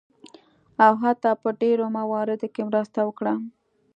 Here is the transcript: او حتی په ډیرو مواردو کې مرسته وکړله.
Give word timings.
او 0.85 0.93
حتی 1.03 1.31
په 1.41 1.49
ډیرو 1.61 1.85
مواردو 1.97 2.47
کې 2.53 2.61
مرسته 2.69 2.99
وکړله. 3.03 3.33